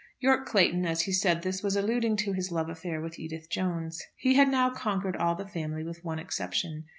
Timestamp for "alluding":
1.75-2.17